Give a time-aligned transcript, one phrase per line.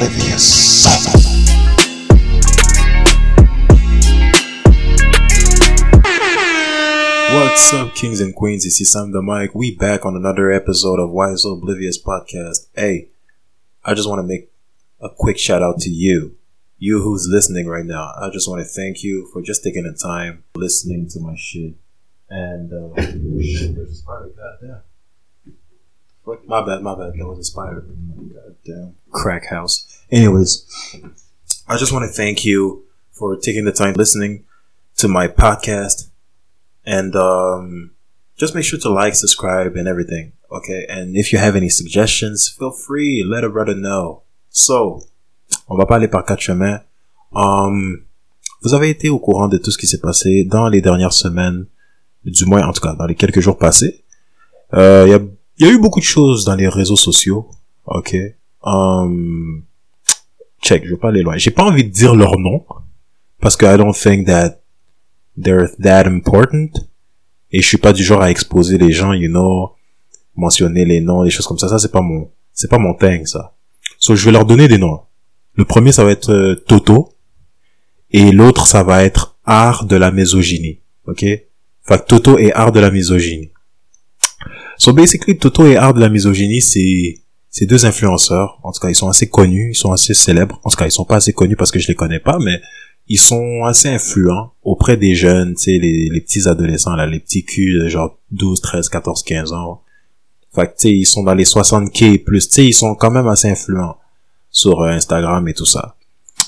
[0.00, 0.86] Oblivious.
[7.34, 8.64] What's up, kings and queens?
[8.64, 9.56] Ici Sam the Mike.
[9.56, 12.68] We back on another episode of Why So Oblivious podcast.
[12.76, 13.08] Hey,
[13.84, 14.52] I just want to make
[15.00, 16.36] a quick shout out to you,
[16.78, 18.12] you who's listening right now.
[18.16, 21.74] I just want to thank you for just taking the time listening to my shit.
[22.30, 24.30] And uh, shit, there's a spider.
[24.60, 24.82] Goddamn.
[26.46, 27.14] My bad, my bad.
[27.14, 27.86] That was a spider.
[28.64, 28.96] Goddamn.
[29.10, 29.86] Crack house.
[30.10, 30.66] Anyways,
[31.66, 34.44] I just want to thank you for taking the time listening
[34.98, 36.08] to my podcast
[36.84, 37.92] and um,
[38.36, 40.32] just make sure to like, subscribe, and everything.
[40.50, 44.22] Okay, and if you have any suggestions, feel free, let a brother know.
[44.50, 45.04] So,
[45.68, 46.80] on va pas aller par quatre chemins.
[47.34, 48.04] Um,
[48.62, 51.66] vous avez été au courant de tout ce qui s'est passé dans les dernières semaines,
[52.24, 54.04] du moins en tout cas dans les quelques jours passés.
[54.74, 55.28] Euh,
[55.66, 57.48] y a eu beaucoup de choses dans les réseaux sociaux.
[57.86, 58.16] Ok?
[58.62, 59.64] Um,
[60.62, 61.36] check, je vais pas aller loin.
[61.36, 62.64] J'ai pas envie de dire leur nom
[63.40, 64.60] parce que I don't think that
[65.40, 66.70] they're that important.
[67.50, 69.72] Et je suis pas du genre à exposer les gens, you know,
[70.36, 71.68] mentionner les noms, des choses comme ça.
[71.68, 73.54] Ça, c'est pas mon, c'est pas mon thing, ça.
[73.98, 75.00] So, je vais leur donner des noms.
[75.54, 77.14] Le premier, ça va être euh, Toto.
[78.10, 80.80] Et l'autre, ça va être Art de la misogynie.
[81.06, 81.20] Ok?
[81.20, 83.50] Fait Toto et Art de la misogynie.
[84.78, 88.60] So, basically, Toto et Art de la misogynie, c'est, c'est deux influenceurs.
[88.62, 90.60] En tout cas, ils sont assez connus, ils sont assez célèbres.
[90.64, 92.60] En tout cas, ils sont pas assez connus parce que je les connais pas, mais
[93.08, 97.20] ils sont assez influents auprès des jeunes, tu sais, les, les petits adolescents, là, les
[97.20, 99.82] petits culs genre 12, 13, 14, 15 ans.
[100.54, 103.10] Fait que, tu sais, ils sont dans les 60K plus, tu sais, ils sont quand
[103.10, 103.96] même assez influents
[104.50, 105.96] sur euh, Instagram et tout ça.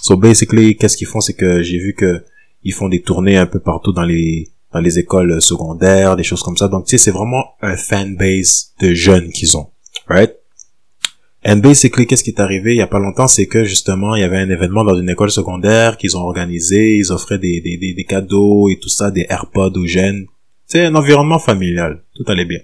[0.03, 2.25] So, basically, qu'est-ce qu'ils font, c'est que j'ai vu que
[2.62, 6.43] ils font des tournées un peu partout dans les, dans les écoles secondaires, des choses
[6.43, 6.69] comme ça.
[6.69, 9.71] Donc, tu sais, c'est vraiment un fanbase de jeunes qu'ils ont.
[10.09, 10.35] Right?
[11.45, 14.20] And basically, qu'est-ce qui est arrivé il y a pas longtemps, c'est que justement, il
[14.20, 17.79] y avait un événement dans une école secondaire qu'ils ont organisé, ils offraient des, des,
[17.79, 20.27] des, cadeaux et tout ça, des AirPods aux jeunes.
[20.67, 22.61] C'est un environnement familial, tout allait bien.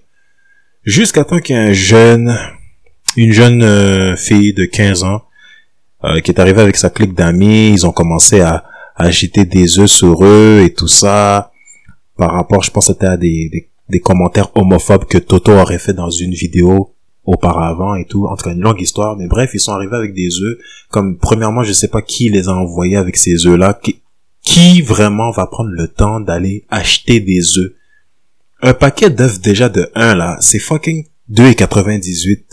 [0.85, 2.39] Jusqu'à temps qu'il y ait un jeune,
[3.17, 5.23] une jeune euh, fille de 15 ans,
[6.05, 8.65] euh, qui est arrivée avec sa clique d'amis, ils ont commencé à,
[8.95, 11.51] à agiter des œufs sur eux et tout ça,
[12.17, 13.71] par rapport, je pense, c'était à des,
[14.03, 16.95] commentaires homophobes que Toto aurait fait dans une vidéo
[17.25, 18.27] auparavant et tout.
[18.27, 19.17] En tout cas, une longue histoire.
[19.17, 20.59] Mais bref, ils sont arrivés avec des œufs.
[20.91, 23.79] Comme, premièrement, je sais pas qui les a envoyés avec ces œufs-là.
[23.83, 24.03] Qui,
[24.43, 27.73] qui vraiment va prendre le temps d'aller acheter des œufs?
[28.63, 32.45] Un paquet d'œufs déjà de 1 là, c'est fucking 2,98.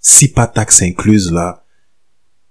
[0.00, 1.64] Si pas taxes incluses là.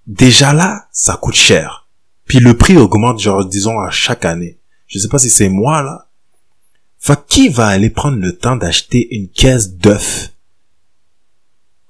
[0.08, 1.88] Déjà là, ça coûte cher.
[2.26, 4.60] Puis le prix augmente genre, disons, à chaque année.
[4.88, 6.08] Je sais pas si c'est moi là.
[7.04, 10.34] Enfin, qui va aller prendre le temps d'acheter une caisse d'œufs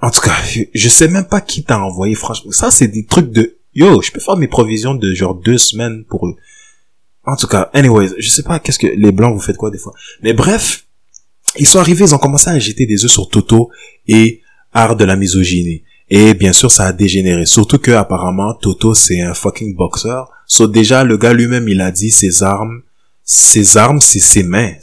[0.03, 0.35] en tout cas,
[0.73, 2.51] je, sais même pas qui t'a envoyé, franchement.
[2.51, 6.03] Ça, c'est des trucs de, yo, je peux faire mes provisions de genre deux semaines
[6.03, 6.35] pour eux.
[7.23, 9.77] En tout cas, anyways, je sais pas qu'est-ce que les blancs vous faites quoi des
[9.77, 9.93] fois.
[10.21, 10.87] Mais bref,
[11.57, 13.69] ils sont arrivés, ils ont commencé à jeter des œufs sur Toto
[14.05, 14.41] et
[14.73, 15.83] art de la misogynie.
[16.09, 17.45] Et bien sûr, ça a dégénéré.
[17.45, 20.29] Surtout que apparemment, Toto c'est un fucking boxeur.
[20.47, 22.81] So déjà, le gars lui-même, il a dit ses armes,
[23.23, 24.73] ses armes, c'est ses mains,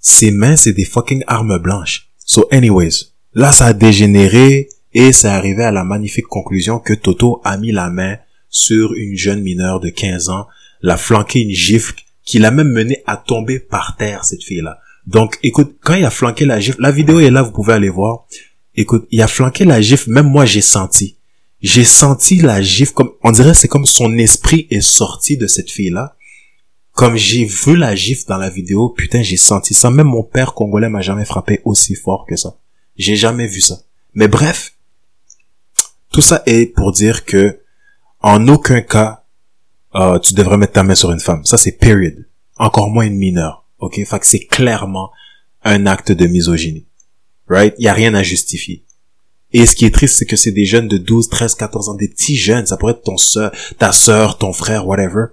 [0.00, 2.10] Ses mains, c'est des fucking armes blanches.
[2.24, 7.42] So anyways, Là, ça a dégénéré et c'est arrivé à la magnifique conclusion que Toto
[7.44, 8.16] a mis la main
[8.48, 10.46] sur une jeune mineure de 15 ans,
[10.80, 11.92] l'a flanqué une gifle
[12.24, 14.80] qui l'a même mené à tomber par terre, cette fille-là.
[15.06, 17.90] Donc, écoute, quand il a flanqué la gifle, la vidéo est là, vous pouvez aller
[17.90, 18.26] voir.
[18.74, 21.18] Écoute, il a flanqué la gifle, même moi j'ai senti.
[21.60, 25.70] J'ai senti la gifle comme, on dirait c'est comme son esprit est sorti de cette
[25.70, 26.15] fille-là.
[26.96, 29.90] Comme j'ai vu la gifle dans la vidéo, putain, j'ai senti ça.
[29.90, 32.56] Même mon père congolais m'a jamais frappé aussi fort que ça.
[32.96, 33.82] J'ai jamais vu ça.
[34.14, 34.72] Mais bref,
[36.10, 37.60] tout ça est pour dire que
[38.20, 39.24] en aucun cas
[39.94, 41.44] euh, tu devrais mettre ta main sur une femme.
[41.44, 42.26] Ça c'est period.
[42.56, 43.66] Encore moins une mineure.
[43.78, 45.10] Ok, fait que c'est clairement
[45.64, 46.86] un acte de misogynie.
[47.46, 47.74] Right?
[47.76, 48.86] Il y a rien à justifier.
[49.52, 51.94] Et ce qui est triste, c'est que c'est des jeunes de 12, 13, 14 ans,
[51.94, 55.26] des petits jeunes, ça pourrait être ton soeur, ta soeur, ton frère, whatever,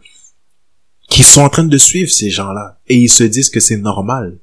[1.13, 2.79] qui sont en train de suivre ces gens-là.
[2.87, 4.39] Et ils se disent que c'est normal.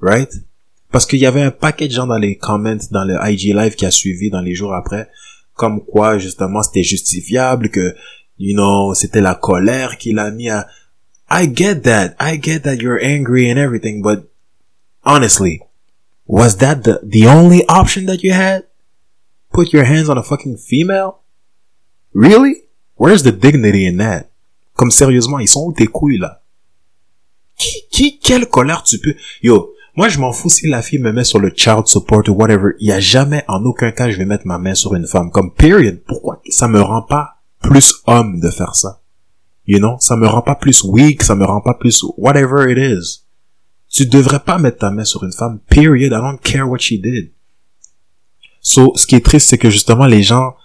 [0.00, 0.30] Right?
[0.92, 3.74] Parce qu'il y avait un paquet de gens dans les comments, dans le IG Live
[3.74, 5.08] qui a suivi dans les jours après,
[5.54, 7.96] comme quoi, justement, c'était justifiable, que,
[8.38, 10.68] you know, c'était la colère qui l'a mis à...
[11.28, 12.14] I get that.
[12.20, 14.30] I get that you're angry and everything, but
[15.02, 15.62] honestly,
[16.28, 18.62] was that the, the only option that you had?
[19.52, 21.22] Put your hands on a fucking female?
[22.12, 22.68] Really?
[22.94, 24.30] Where's the dignity in that?
[24.74, 26.42] Comme sérieusement, ils sont où tes couilles là?
[27.56, 29.14] Qui, qui, quelle colère tu peux...
[29.42, 32.32] Yo, Moi, je m'en fous si la fille me met sur le child support ou
[32.32, 32.70] whatever.
[32.80, 35.30] Il y a jamais, en aucun cas, je vais mettre ma main sur une femme.
[35.30, 36.02] Comme period.
[36.04, 36.42] Pourquoi?
[36.48, 39.00] Ça me rend pas plus homme de faire ça?
[39.66, 39.96] You know?
[40.00, 43.20] Ça me rend pas plus weak, ça me rend pas plus whatever it is.
[43.88, 45.60] Tu devrais pas mettre ta main sur une femme.
[45.68, 46.12] Period.
[46.12, 47.32] I don't care what she did.
[48.60, 50.56] So, ce qui est triste, c'est que justement, les gens,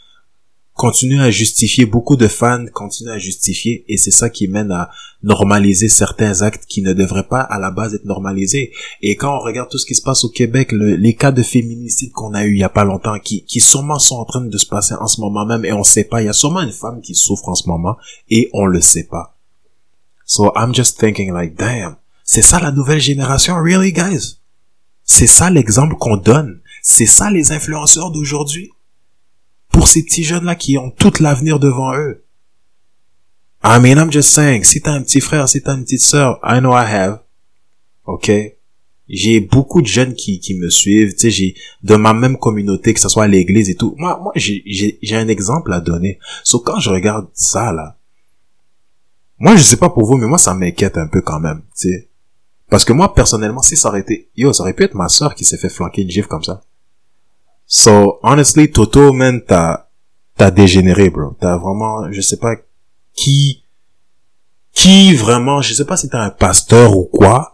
[0.79, 4.89] continue à justifier, beaucoup de fans continuent à justifier et c'est ça qui mène à
[5.23, 8.71] normaliser certains actes qui ne devraient pas à la base être normalisés.
[9.01, 12.13] Et quand on regarde tout ce qui se passe au Québec, les cas de féminicide
[12.13, 14.57] qu'on a eu il y a pas longtemps, qui, qui sûrement sont en train de
[14.57, 16.71] se passer en ce moment même et on sait pas, il y a sûrement une
[16.71, 17.97] femme qui souffre en ce moment
[18.29, 19.35] et on le sait pas.
[20.25, 24.37] So I'm just thinking like, damn, c'est ça la nouvelle génération, really guys?
[25.03, 26.61] C'est ça l'exemple qu'on donne?
[26.81, 28.71] C'est ça les influenceurs d'aujourd'hui?
[29.71, 32.25] Pour ces petits jeunes-là qui ont tout l'avenir devant eux.
[33.63, 36.39] I mean, I'm just saying, si t'as un petit frère, si t'as une petite sœur,
[36.43, 37.19] I know I have.
[38.05, 38.31] Ok?
[39.09, 42.93] J'ai beaucoup de jeunes qui, qui me suivent, tu sais, j'ai, de ma même communauté,
[42.93, 43.95] que ce soit à l'église et tout.
[43.97, 46.19] Moi, moi, j'ai, un exemple à donner.
[46.43, 47.97] Sauf quand je regarde ça, là,
[49.39, 51.89] moi, je sais pas pour vous, mais moi, ça m'inquiète un peu quand même, tu
[51.89, 52.09] sais.
[52.69, 55.33] Parce que moi, personnellement, si ça aurait été, yo, ça aurait pu être ma sœur
[55.33, 56.61] qui s'est fait flanquer une gifle comme ça.
[57.71, 59.85] So, honestly, Toto, man, t'as,
[60.35, 61.35] t'as dégénéré, bro.
[61.39, 62.55] T'as vraiment, je sais pas
[63.13, 63.63] qui,
[64.73, 67.53] qui vraiment, je sais pas si t'es un pasteur ou quoi,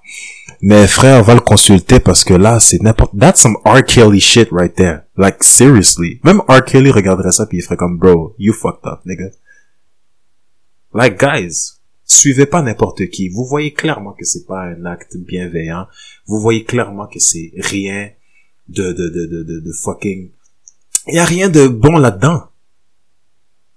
[0.62, 3.84] mais frère, va le consulter parce que là, c'est n'importe, that's some R.
[3.84, 5.02] Kelly shit right there.
[5.18, 6.22] Like, seriously.
[6.24, 6.64] Même R.
[6.64, 9.32] Kelly regarderait ça puis il ferait comme, bro, you fucked up, nigga.
[10.94, 13.28] Like, guys, suivez pas n'importe qui.
[13.28, 15.88] Vous voyez clairement que c'est pas un acte bienveillant.
[16.26, 18.12] Vous voyez clairement que c'est rien
[18.68, 20.32] de, de, de, de, de, fucking...
[21.08, 22.44] Il y a rien de bon là-dedans.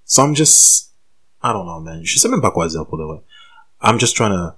[0.04, 0.92] So I'm just...
[1.42, 2.00] I don't know, man.
[2.02, 3.20] Je sais même pas quoi dire pour de vrai.
[3.82, 4.54] I'm just trying to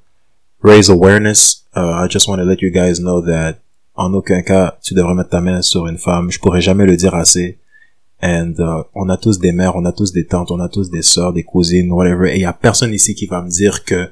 [0.63, 1.67] raise awareness.
[1.77, 3.59] Uh, I just want to let you guys know that
[3.95, 6.31] en aucun cas, tu devrais mettre ta main sur une femme.
[6.31, 7.59] Je pourrais jamais le dire assez.
[8.23, 10.91] And uh, on a tous des mères, on a tous des tantes, on a tous
[10.91, 12.31] des sœurs, des cousines, whatever.
[12.31, 14.09] Et il y a personne ici qui va me dire que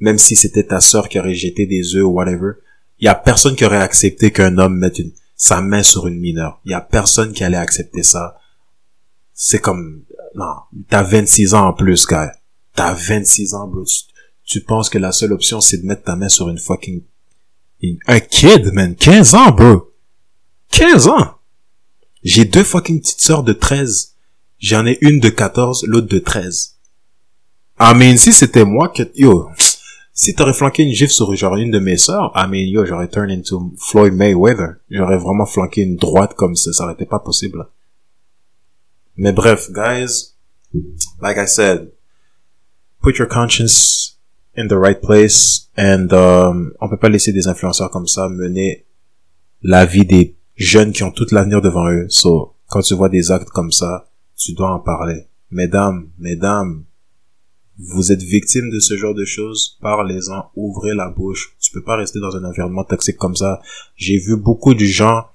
[0.00, 2.52] même si c'était ta sœur qui aurait jeté des œufs ou whatever,
[3.00, 6.18] il y a personne qui aurait accepté qu'un homme mette une, sa main sur une
[6.18, 6.60] mineure.
[6.66, 8.38] Il y a personne qui allait accepter ça.
[9.32, 10.02] C'est comme,
[10.34, 10.54] non,
[10.90, 12.34] t'as 26 ans en plus, gars.
[12.74, 13.84] T'as 26 ans, bro.
[14.44, 17.02] Tu, penses que la seule option, c'est de mettre ta main sur une fucking,
[18.06, 18.96] un kid, man.
[18.96, 19.92] 15 ans, bro.
[20.72, 21.34] 15 ans.
[22.24, 24.16] J'ai deux fucking petites sœurs de 13.
[24.58, 26.78] J'en ai une de 14, l'autre de 13.
[27.78, 29.48] Ah, mais si c'était moi que, yo,
[30.18, 33.06] si t'aurais flanqué une gifle sur genre une de mes sœurs, I mean, yo, j'aurais
[33.06, 34.78] turn into Floyd Mayweather.
[34.90, 37.68] J'aurais vraiment flanqué une droite comme ça, ça n'aurait pas possible.
[39.16, 40.34] Mais bref, guys,
[41.22, 41.92] like I said,
[43.00, 44.18] put your conscience
[44.56, 48.86] in the right place and um, on peut pas laisser des influenceurs comme ça mener
[49.62, 52.06] la vie des jeunes qui ont tout l'avenir devant eux.
[52.08, 55.28] So, quand tu vois des actes comme ça, tu dois en parler.
[55.52, 56.82] Mesdames, mesdames,
[57.78, 61.54] vous êtes victime de ce genre de choses, parlez-en, ouvrez la bouche.
[61.60, 63.60] Tu peux pas rester dans un environnement toxique comme ça.
[63.96, 65.26] J'ai vu beaucoup de gens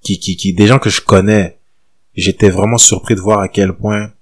[0.00, 1.58] qui, qui, qui, des gens que je connais.
[2.14, 4.12] J'étais vraiment surpris de voir à quel point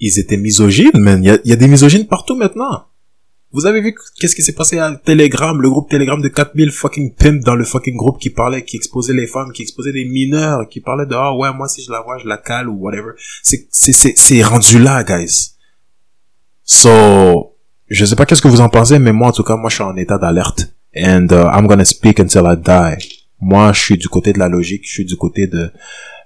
[0.00, 1.22] ils étaient misogynes, man.
[1.22, 2.84] Il y a, y a des misogynes partout maintenant.
[3.50, 7.14] Vous avez vu qu'est-ce qui s'est passé à Telegram, le groupe Telegram de 4000 fucking
[7.14, 10.68] pimps dans le fucking groupe qui parlait, qui exposait les femmes, qui exposait des mineurs,
[10.68, 13.12] qui parlait de, ah ouais, moi si je la vois, je la cale ou whatever.
[13.42, 15.57] C'est, c'est, c'est rendu là, guys.
[16.70, 17.56] So,
[17.88, 19.76] je sais pas qu'est-ce que vous en pensez, mais moi, en tout cas, moi, je
[19.76, 20.68] suis en état d'alerte.
[20.94, 23.24] And uh, I'm gonna speak until I die.
[23.40, 25.72] Moi, je suis du côté de la logique, je suis du côté de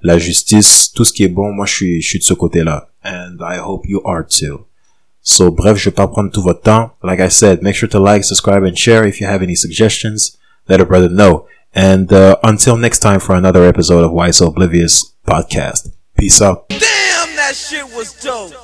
[0.02, 0.90] la justice.
[0.92, 2.88] Tout ce qui est bon, moi, je suis, je suis de ce côté-là.
[3.04, 4.66] And I hope you are too.
[5.22, 6.90] So, bref, je vais pas prendre tout votre temps.
[7.04, 9.06] Like I said, make sure to like, subscribe, and share.
[9.06, 11.46] If you have any suggestions, let a brother know.
[11.72, 15.92] And uh, until next time for another episode of Why So Oblivious podcast.
[16.18, 16.68] Peace out.
[16.68, 18.61] Damn, that shit was dope.